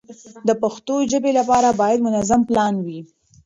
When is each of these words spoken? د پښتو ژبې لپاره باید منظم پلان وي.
د 0.47 0.49
پښتو 0.61 0.95
ژبې 1.11 1.31
لپاره 1.39 1.69
باید 1.81 2.03
منظم 2.05 2.41
پلان 2.49 2.75
وي. 2.85 2.99